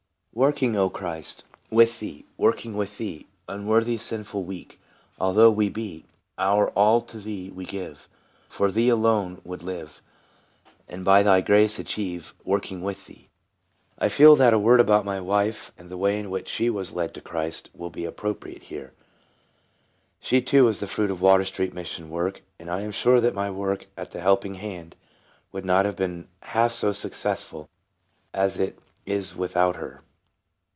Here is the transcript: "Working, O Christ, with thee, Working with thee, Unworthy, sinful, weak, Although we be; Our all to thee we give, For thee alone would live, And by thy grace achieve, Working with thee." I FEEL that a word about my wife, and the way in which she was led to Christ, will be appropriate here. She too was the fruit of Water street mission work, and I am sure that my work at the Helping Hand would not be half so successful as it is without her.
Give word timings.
"Working, 0.41 0.77
O 0.77 0.89
Christ, 0.89 1.43
with 1.69 1.99
thee, 1.99 2.25
Working 2.37 2.77
with 2.77 2.97
thee, 2.99 3.27
Unworthy, 3.49 3.97
sinful, 3.97 4.45
weak, 4.45 4.79
Although 5.19 5.51
we 5.51 5.67
be; 5.67 6.05
Our 6.37 6.69
all 6.69 7.01
to 7.01 7.17
thee 7.19 7.49
we 7.53 7.65
give, 7.65 8.07
For 8.47 8.71
thee 8.71 8.87
alone 8.87 9.41
would 9.43 9.61
live, 9.61 10.01
And 10.87 11.03
by 11.03 11.21
thy 11.21 11.41
grace 11.41 11.79
achieve, 11.79 12.33
Working 12.45 12.81
with 12.81 13.07
thee." 13.07 13.27
I 13.99 14.07
FEEL 14.07 14.37
that 14.37 14.53
a 14.53 14.57
word 14.57 14.79
about 14.79 15.03
my 15.03 15.19
wife, 15.19 15.73
and 15.77 15.89
the 15.89 15.97
way 15.97 16.17
in 16.17 16.29
which 16.29 16.47
she 16.47 16.69
was 16.69 16.93
led 16.95 17.13
to 17.15 17.19
Christ, 17.21 17.69
will 17.75 17.89
be 17.89 18.05
appropriate 18.05 18.63
here. 18.63 18.93
She 20.21 20.41
too 20.41 20.63
was 20.63 20.79
the 20.79 20.87
fruit 20.87 21.11
of 21.11 21.19
Water 21.19 21.43
street 21.43 21.73
mission 21.73 22.09
work, 22.09 22.41
and 22.57 22.69
I 22.71 22.79
am 22.79 22.91
sure 22.93 23.19
that 23.19 23.35
my 23.35 23.51
work 23.51 23.87
at 23.97 24.11
the 24.11 24.21
Helping 24.21 24.55
Hand 24.55 24.95
would 25.51 25.65
not 25.65 25.93
be 25.97 26.23
half 26.43 26.71
so 26.71 26.93
successful 26.93 27.67
as 28.33 28.57
it 28.57 28.79
is 29.05 29.35
without 29.35 29.75
her. 29.75 30.03